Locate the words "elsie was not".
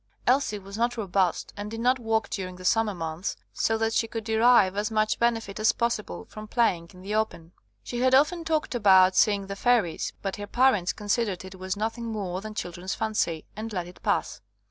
0.25-0.97